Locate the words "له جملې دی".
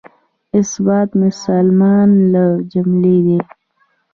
2.33-3.39